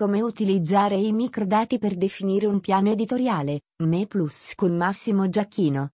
[0.00, 5.90] Come utilizzare i microdati per definire un piano editoriale, Me Plus con Massimo Giacchino.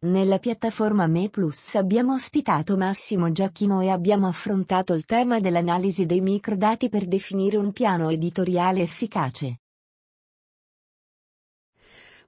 [0.00, 6.20] Nella piattaforma Me Plus abbiamo ospitato Massimo Giacchino e abbiamo affrontato il tema dell'analisi dei
[6.20, 9.60] microdati per definire un piano editoriale efficace.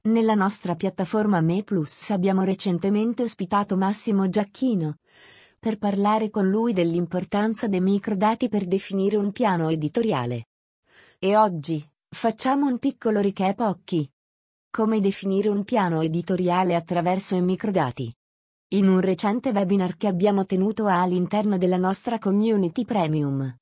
[0.02, 4.98] Nella nostra piattaforma Me Plus abbiamo recentemente ospitato Massimo Giacchino
[5.58, 10.48] per parlare con lui dell'importanza dei microdati per definire un piano editoriale.
[11.18, 14.08] E oggi facciamo un piccolo recap occhi.
[14.70, 18.12] Come definire un piano editoriale attraverso i microdati.
[18.72, 23.56] In un recente webinar che abbiamo tenuto all'interno della nostra community premium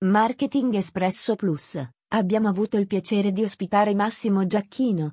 [0.00, 5.12] Marketing Espresso Plus, abbiamo avuto il piacere di ospitare Massimo Giacchino,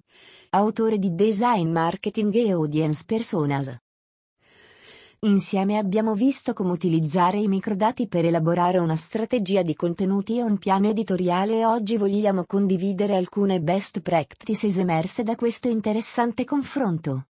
[0.51, 3.75] autore di Design Marketing e Audience Personas.
[5.19, 10.57] Insieme abbiamo visto come utilizzare i microdati per elaborare una strategia di contenuti e un
[10.57, 17.27] piano editoriale e oggi vogliamo condividere alcune best practices emerse da questo interessante confronto.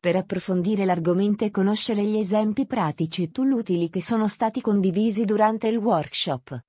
[0.00, 5.24] Per approfondire l'argomento e conoscere gli esempi pratici e tool utili che sono stati condivisi
[5.24, 6.62] durante il workshop,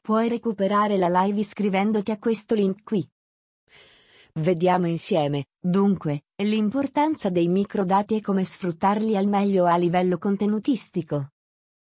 [0.00, 3.08] puoi recuperare la live iscrivendoti a questo link qui.
[4.38, 11.30] Vediamo insieme, dunque, l'importanza dei microdati e come sfruttarli al meglio a livello contenutistico.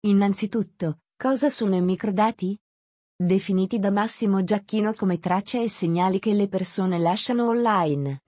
[0.01, 2.55] Innanzitutto, cosa sono i microdati?
[3.15, 8.21] Definiti da Massimo Giacchino come tracce e segnali che le persone lasciano online.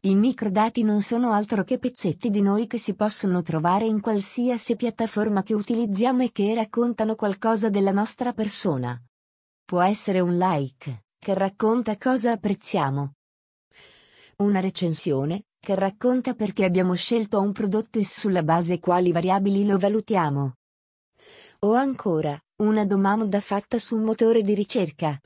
[0.00, 4.74] I microdati non sono altro che pezzetti di noi che si possono trovare in qualsiasi
[4.74, 9.00] piattaforma che utilizziamo e che raccontano qualcosa della nostra persona.
[9.64, 13.15] Può essere un like, che racconta cosa apprezziamo,
[14.36, 19.78] una recensione, che racconta perché abbiamo scelto un prodotto e sulla base quali variabili lo
[19.78, 20.54] valutiamo.
[21.60, 25.18] O ancora, una domanda fatta su un motore di ricerca.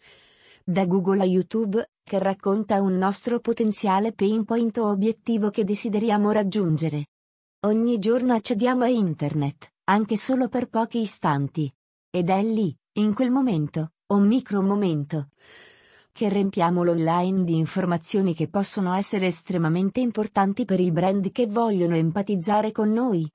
[0.65, 6.31] Da Google a YouTube, che racconta un nostro potenziale pain point o obiettivo che desideriamo
[6.31, 7.07] raggiungere.
[7.67, 11.73] Ogni giorno accediamo a Internet, anche solo per pochi istanti.
[12.11, 15.29] Ed è lì, in quel momento, o micro momento,
[16.21, 21.95] che riempiamo l'online di informazioni che possono essere estremamente importanti per i brand che vogliono
[21.95, 23.27] empatizzare con noi,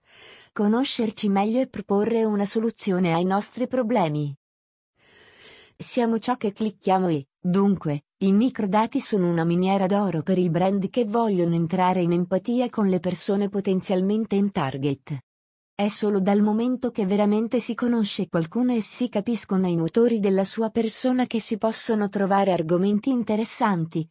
[0.53, 4.31] conoscerci meglio e proporre una soluzione ai nostri problemi.
[5.75, 10.87] Siamo ciò che clicchiamo e, dunque, i microdati sono una miniera d'oro per i brand
[10.91, 15.24] che vogliono entrare in empatia con le persone potenzialmente in target.
[15.77, 20.45] È solo dal momento che veramente si conosce qualcuno e si capiscono i motori della
[20.45, 24.07] sua persona che si possono trovare argomenti interessanti,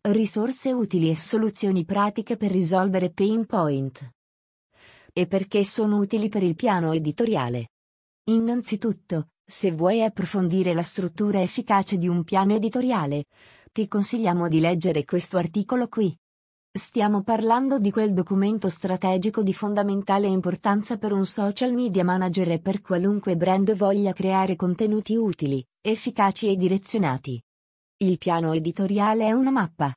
[0.00, 4.10] risorse utili e soluzioni pratiche per risolvere pain point.
[5.12, 7.68] E perché sono utili per il piano editoriale.
[8.24, 13.26] Innanzitutto, se vuoi approfondire la struttura efficace di un piano editoriale,
[13.70, 16.12] ti consigliamo di leggere questo articolo qui.
[16.76, 22.58] Stiamo parlando di quel documento strategico di fondamentale importanza per un social media manager e
[22.58, 27.40] per qualunque brand voglia creare contenuti utili, efficaci e direzionati.
[27.98, 29.94] Il piano editoriale è una mappa.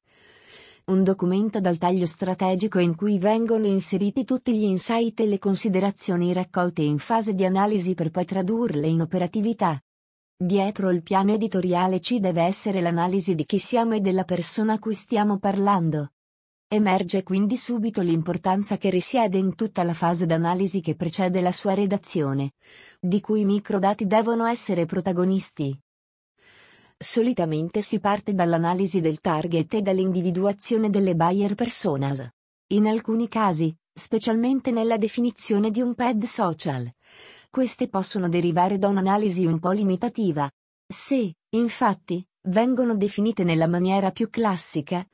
[0.91, 6.31] Un documento dal taglio strategico in cui vengono inseriti tutti gli insight e le considerazioni
[6.31, 9.81] raccolte in fase di analisi per poi tradurle in operatività.
[10.37, 14.79] Dietro il piano editoriale ci deve essere l'analisi di chi siamo e della persona a
[14.79, 16.11] cui stiamo parlando.
[16.69, 21.73] Emerge quindi subito l'importanza che risiede in tutta la fase d'analisi che precede la sua
[21.73, 22.55] redazione,
[22.99, 25.79] di cui i microdati devono essere protagonisti.
[26.97, 32.27] Solitamente si parte dall'analisi del target e dall'individuazione delle buyer personas.
[32.73, 36.91] In alcuni casi, specialmente nella definizione di un pad social,
[37.49, 40.51] queste possono derivare da un'analisi un po' limitativa.
[40.85, 45.07] Se, infatti, vengono definite nella maniera più classica,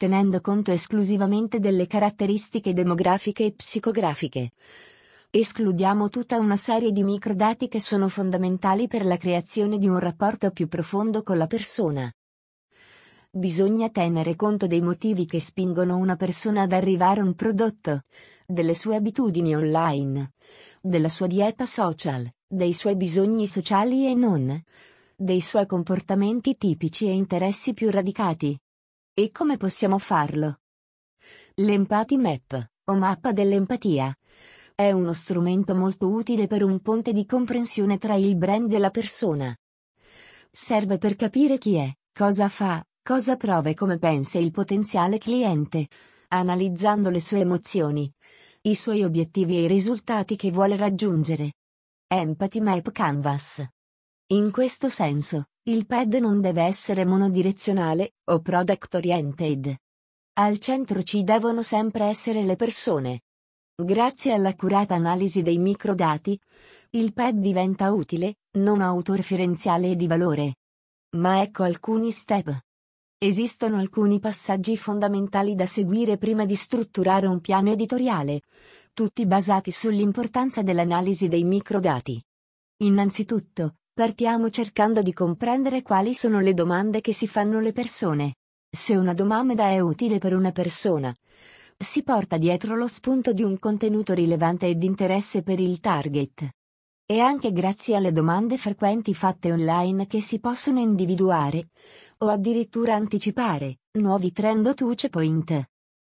[0.00, 4.52] tenendo conto esclusivamente delle caratteristiche demografiche e psicografiche.
[5.28, 10.52] Escludiamo tutta una serie di microdati che sono fondamentali per la creazione di un rapporto
[10.52, 12.10] più profondo con la persona.
[13.30, 18.04] Bisogna tenere conto dei motivi che spingono una persona ad arrivare a un prodotto,
[18.46, 20.32] delle sue abitudini online,
[20.80, 24.62] della sua dieta social, dei suoi bisogni sociali e non,
[25.14, 28.58] dei suoi comportamenti tipici e interessi più radicati.
[29.20, 30.60] E come possiamo farlo?
[31.56, 34.16] L'Empathy Map, o mappa dell'empatia,
[34.74, 38.88] è uno strumento molto utile per un ponte di comprensione tra il brand e la
[38.88, 39.54] persona.
[40.50, 45.88] Serve per capire chi è, cosa fa, cosa prova e come pensa il potenziale cliente,
[46.28, 48.10] analizzando le sue emozioni,
[48.62, 51.56] i suoi obiettivi e i risultati che vuole raggiungere.
[52.06, 53.68] Empathy Map Canvas
[54.28, 59.72] In questo senso, il PED non deve essere monodirezionale o product oriented.
[60.40, 63.20] Al centro ci devono sempre essere le persone.
[63.80, 66.36] Grazie all'accurata analisi dei microdati,
[66.90, 70.56] il PED diventa utile, non autoreferenziale e di valore.
[71.16, 72.52] Ma ecco alcuni step.
[73.16, 78.40] Esistono alcuni passaggi fondamentali da seguire prima di strutturare un piano editoriale,
[78.92, 82.20] tutti basati sull'importanza dell'analisi dei microdati.
[82.78, 88.34] Innanzitutto, partiamo cercando di comprendere quali sono le domande che si fanno le persone.
[88.70, 91.14] Se una domanda è utile per una persona,
[91.76, 96.48] si porta dietro lo spunto di un contenuto rilevante e di interesse per il target.
[97.04, 101.70] È anche grazie alle domande frequenti fatte online che si possono individuare,
[102.18, 105.68] o addirittura anticipare, nuovi trend o touch point.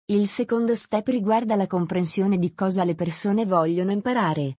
[0.05, 4.57] Il secondo step riguarda la comprensione di cosa le persone vogliono imparare.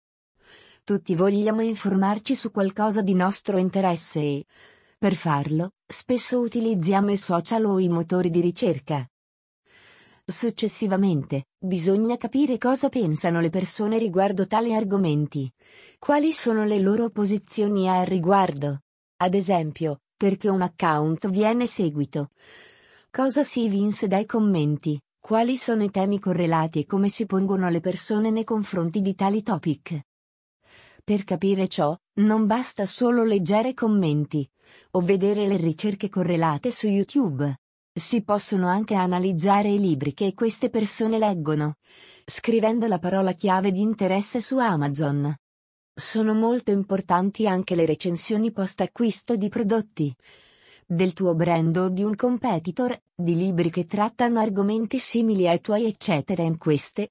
[0.87, 4.45] Tutti vogliamo informarci su qualcosa di nostro interesse e,
[4.99, 9.09] per farlo, spesso utilizziamo i social o i motori di ricerca.
[10.27, 15.51] Successivamente, bisogna capire cosa pensano le persone riguardo tali argomenti.
[15.99, 18.81] Quali sono le loro posizioni al riguardo?
[19.23, 22.29] Ad esempio, perché un account viene seguito?
[23.11, 25.01] Cosa si evince dai commenti?
[25.19, 29.43] Quali sono i temi correlati e come si pongono le persone nei confronti di tali
[29.43, 29.99] topic?
[31.05, 34.49] Per capire ciò, non basta solo leggere commenti
[34.93, 37.61] o vedere le ricerche correlate su YouTube.
[37.93, 41.77] Si possono anche analizzare i libri che queste persone leggono,
[42.25, 45.35] scrivendo la parola chiave di interesse su Amazon.
[45.95, 50.17] Sono molto importanti anche le recensioni post acquisto di prodotti
[50.87, 55.85] del tuo brand o di un competitor, di libri che trattano argomenti simili ai tuoi
[55.85, 57.11] eccetera in queste.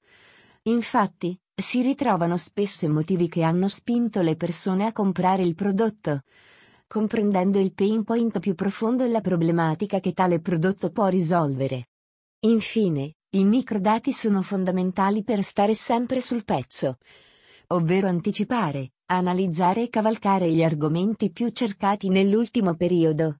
[0.62, 6.22] Infatti, si ritrovano spesso i motivi che hanno spinto le persone a comprare il prodotto
[6.86, 11.88] comprendendo il pain point più profondo e la problematica che tale prodotto può risolvere.
[12.40, 16.98] Infine, i microdati sono fondamentali per stare sempre sul pezzo,
[17.68, 23.38] ovvero anticipare, analizzare e cavalcare gli argomenti più cercati nell'ultimo periodo,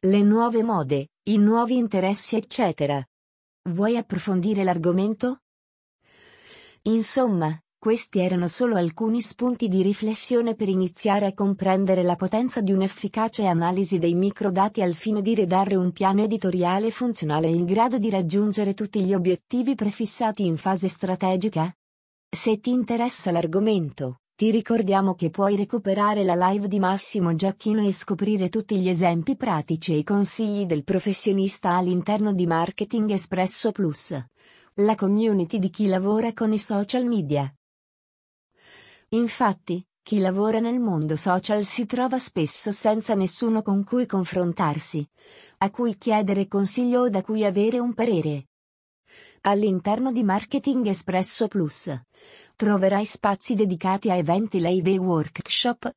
[0.00, 3.00] le nuove mode, i nuovi interessi eccetera.
[3.68, 5.42] Vuoi approfondire l'argomento?
[6.86, 12.70] Insomma, questi erano solo alcuni spunti di riflessione per iniziare a comprendere la potenza di
[12.72, 18.08] un'efficace analisi dei microdati al fine di redare un piano editoriale funzionale in grado di
[18.08, 21.72] raggiungere tutti gli obiettivi prefissati in fase strategica?
[22.28, 27.92] Se ti interessa l'argomento, ti ricordiamo che puoi recuperare la live di Massimo Giacchino e
[27.92, 34.14] scoprire tutti gli esempi pratici e i consigli del professionista all'interno di Marketing Espresso Plus,
[34.80, 37.50] la community di chi lavora con i social media.
[39.10, 45.08] Infatti, chi lavora nel mondo social si trova spesso senza nessuno con cui confrontarsi,
[45.58, 48.48] a cui chiedere consiglio o da cui avere un parere.
[49.42, 51.98] All'interno di Marketing Espresso Plus
[52.54, 55.90] troverai spazi dedicati a eventi live e workshop,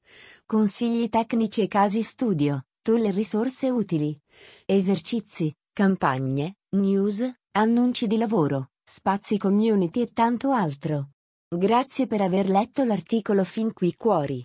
[0.45, 4.17] consigli tecnici e casi studio, tool e risorse utili,
[4.65, 11.09] esercizi, campagne, news, annunci di lavoro, spazi community e tanto altro.
[11.47, 14.43] Grazie per aver letto l'articolo fin qui cuori.